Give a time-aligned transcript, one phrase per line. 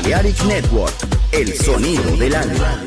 [0.00, 0.94] Balearic Network,
[1.32, 2.78] el sonido del alma.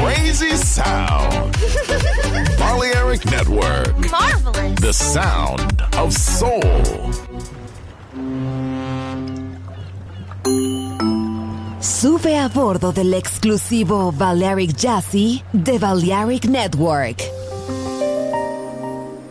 [0.00, 1.56] Crazy sound.
[2.58, 4.10] Balearic Network.
[4.10, 4.80] Marvelous.
[4.80, 6.62] The sound of soul.
[11.78, 17.37] Sube a bordo del exclusivo Balearic Jazzy de Balearic Network.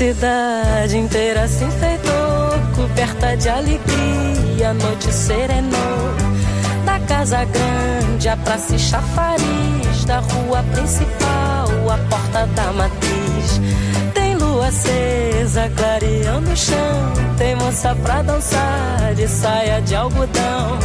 [0.00, 6.14] Cidade inteira se enfeitou, coberta de alegria, a noite serenou.
[6.86, 13.60] Da casa grande, a praça e chafariz, da rua principal, a porta da matriz.
[14.14, 20.78] Tem lua acesa, clareando o chão, tem moça pra dançar de saia de algodão.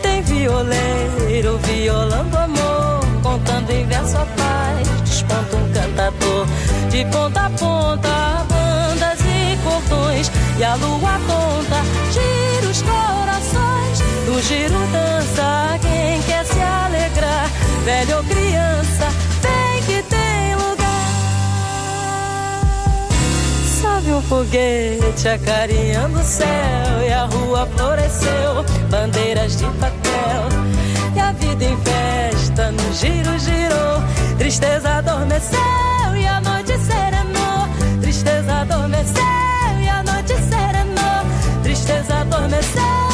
[0.00, 4.16] Tem violeiro violando amor, contando em verso
[5.24, 6.46] desponta um cantador
[6.90, 11.82] de ponta a ponta, bandas e cordões, e a lua conta,
[12.12, 17.48] gira os corações, do giro dança quem quer se alegrar,
[17.84, 19.08] velho ou criança,
[19.40, 21.08] vem que tem lugar.
[23.80, 30.63] Sobe um foguete acarinhando o céu, e a rua floresceu, bandeiras de papel,
[31.24, 34.02] a vida em festa no giro girou,
[34.38, 38.00] tristeza adormeceu e a noite serenou.
[38.00, 41.62] Tristeza adormeceu e a noite serenou.
[41.62, 43.13] Tristeza adormeceu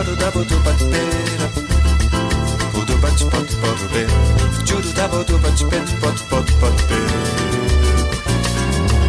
[0.00, 1.46] Juro da botu bate pera.
[2.72, 4.06] Botu bate pot pot pe
[4.64, 6.98] Juro da botu bate pet pot pot pot pe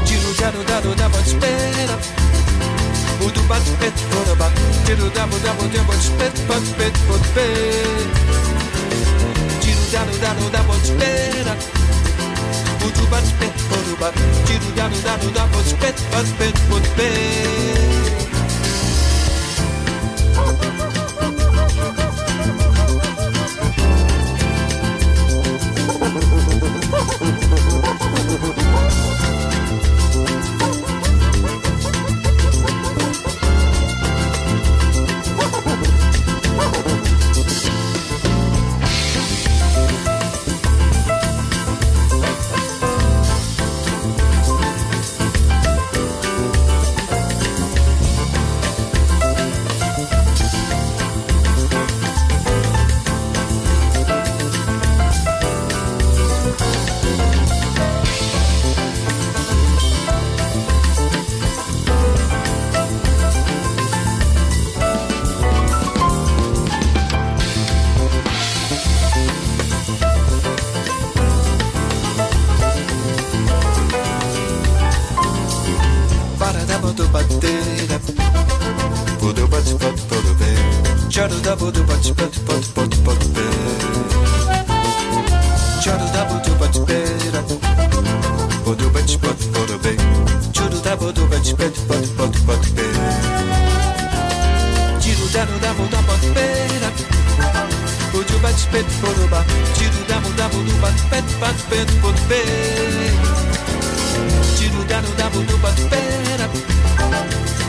[0.04, 1.96] Juro da do da do da bate pera.
[3.20, 4.52] Botu bate pet pot bat
[4.86, 7.48] Juro da bo da bo da bate pet pot pet pot pe
[9.64, 11.56] Juro da do da do bate pera.
[12.84, 14.14] Botu bate pet pot bat
[14.46, 18.01] Juro da do da do pet pot pet pot pe
[98.52, 99.44] pać pet podoba
[99.74, 103.16] Cidu dabu dabu dubat pet pat pet pot pet
[104.58, 106.42] Cidu dabu dabu dubat pet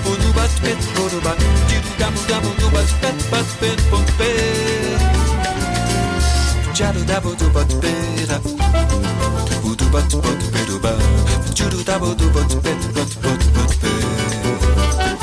[0.04, 1.32] Podobat pet podoba
[1.68, 5.00] Cidu dabu dabu dubat pet pat pet pot pet
[6.74, 8.42] Cidu dabu dubat pet
[9.64, 10.92] Udubat pot pedoba
[11.54, 15.18] Cidu dabu dubat pet pot pot pot pet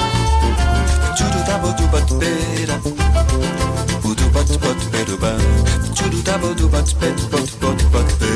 [1.17, 3.68] Cidu dabu dubat pet
[4.49, 5.31] pot pot beruba
[5.93, 8.31] Ciuru dabo dubat pet pot pot pot be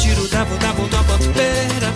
[0.00, 1.90] Ciuru dabo dabo dubat pera.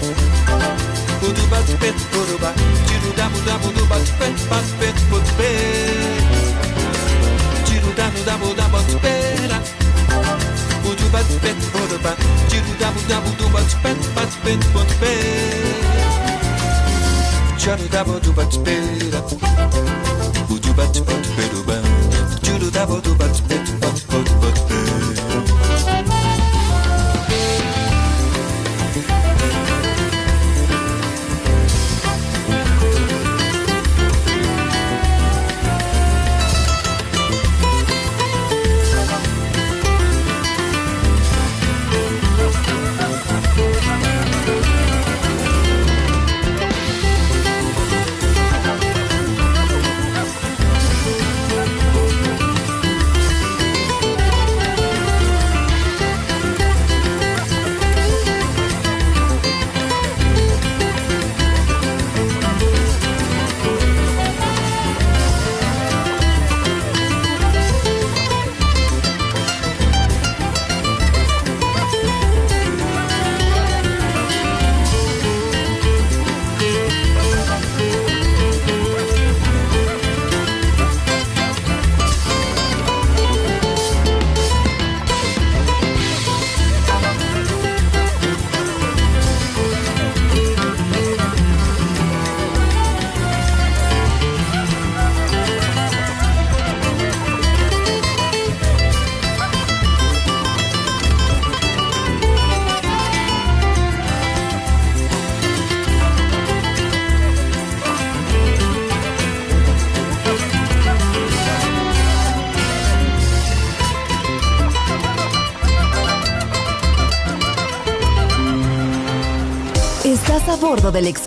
[1.23, 2.50] Udubat pet poruba
[2.87, 5.50] Ciuru dabo dabo dubat pet pot pet pot be
[7.66, 9.59] Ciuru dabo dabo dubat pera.
[10.83, 12.12] Udubat pet poruba
[12.50, 15.14] Ciuru dabo dabo dubat pet pot pet pot be
[17.59, 19.20] Ciuru dabo dubat pera.
[20.50, 21.91] Udubat pot poruba
[22.72, 24.91] da bo du bat but but but but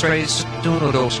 [0.00, 1.20] Tres, uno, dos,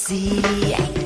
[0.00, 0.99] see.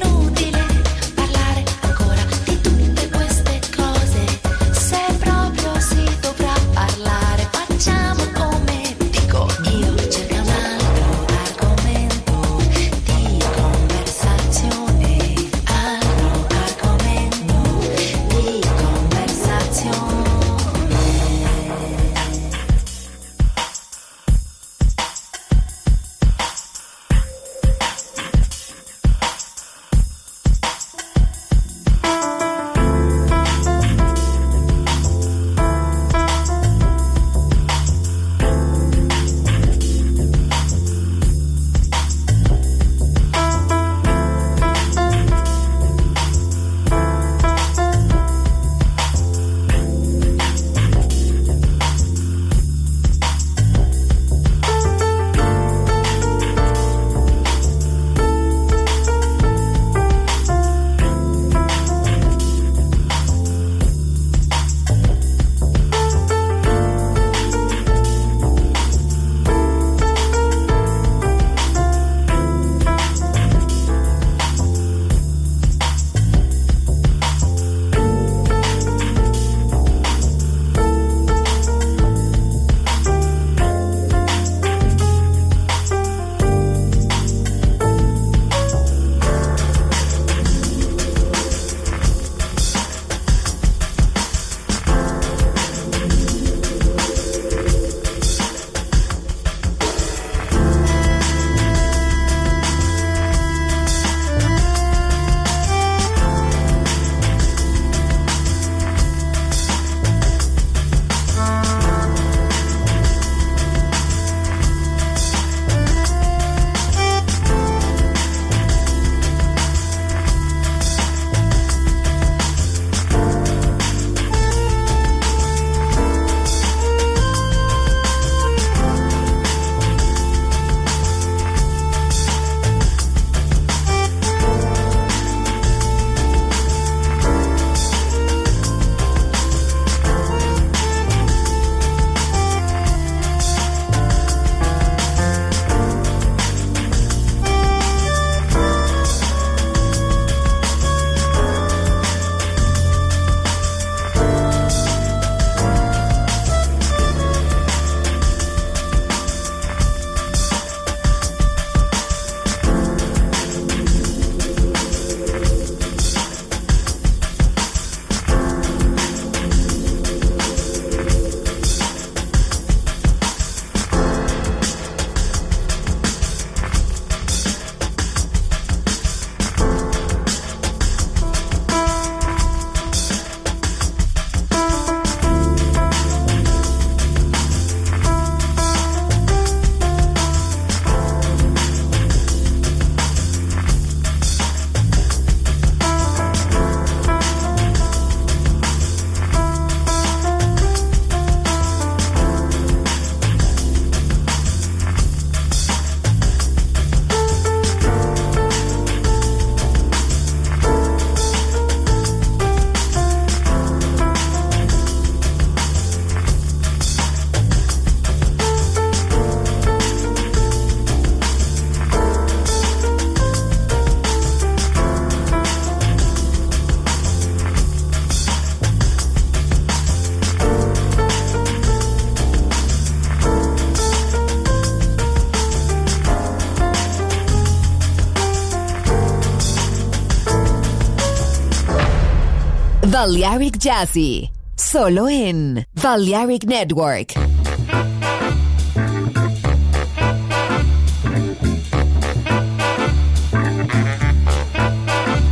[243.05, 247.12] Balearic Jazzy, solo in Balearic Network.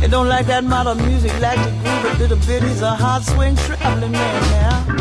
[0.03, 2.61] It don't like that modern music, like the groove, a little bit.
[2.61, 4.92] He's a hot swing traveling man now.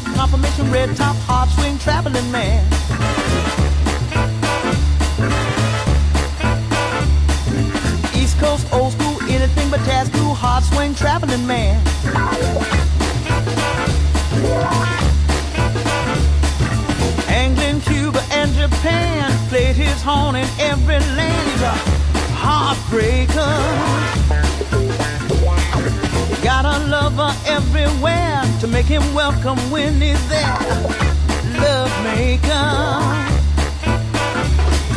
[0.00, 2.64] Bebop, confirmation, red top, hard swing traveling man.
[8.14, 11.80] East Coast, old school, anything but jazz cool, hard swing traveling man.
[17.28, 21.50] England, Cuba, and Japan played his horn in every land.
[21.50, 21.74] He's a
[22.34, 23.54] heartbreaker.
[26.42, 28.27] Got a lover everywhere
[28.88, 30.58] him welcome when he's there.
[31.60, 32.70] Love maker.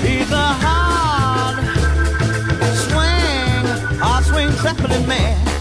[0.01, 1.57] He's a hard
[2.87, 5.60] swing, hard swing traveling man.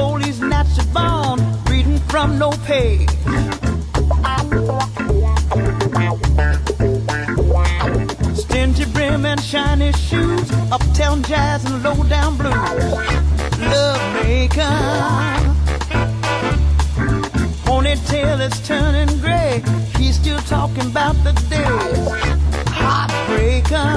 [0.00, 1.38] Soul he's naturally born,
[1.70, 3.10] reading from no page.
[8.42, 12.84] Stingy brim and shiny shoes, uptown jazz and low down blues.
[13.72, 14.76] Love maker.
[17.66, 19.62] Ponytail is turning gray.
[19.98, 22.08] He's still talking about the days.
[22.80, 23.90] Heartbreaker.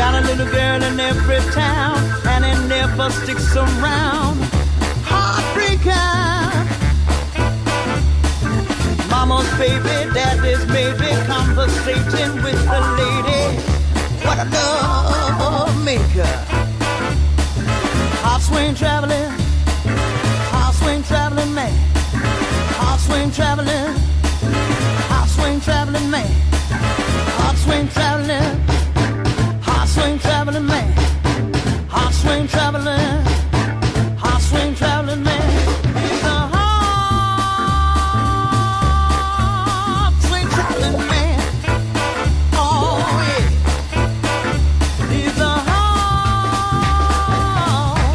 [0.00, 1.95] Got a little girl in every town,
[3.10, 4.38] sticks around.
[5.04, 5.94] Heartbreaker.
[9.10, 13.60] Mama's baby, daddy's maybe conversating with the lady.
[14.24, 16.32] What a love maker.
[18.24, 19.30] Hot swing traveling.
[20.50, 21.72] Hot swing traveling man.
[22.80, 23.94] Hot swing traveling.
[25.10, 26.30] Hot swing traveling man.
[27.38, 28.60] Hot swing traveling.
[29.62, 30.95] Hot swing traveling man.
[32.48, 32.86] Swing
[34.38, 35.50] swing traveling man.
[35.96, 37.32] He's a hot
[40.20, 41.40] swing traveling man.
[42.52, 43.48] Oh yeah.
[45.10, 45.42] He's a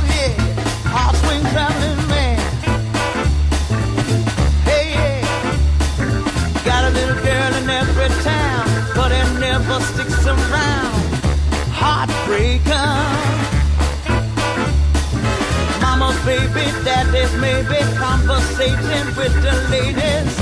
[0.08, 0.34] yeah,
[1.22, 2.40] swing traveling man.
[4.64, 5.20] Hey, yeah.
[6.64, 8.66] Got a little girl in every town,
[8.96, 11.02] but it never sticks around.
[11.74, 13.21] Heartbreaker.
[16.54, 20.41] Baby, daddy's maybe conversating with the ladies.